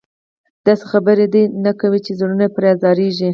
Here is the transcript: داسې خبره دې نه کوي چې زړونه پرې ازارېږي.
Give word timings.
داسې 0.65 0.85
خبره 0.91 1.25
دې 1.33 1.43
نه 1.65 1.71
کوي 1.79 1.99
چې 2.05 2.11
زړونه 2.19 2.45
پرې 2.55 2.67
ازارېږي. 2.73 3.29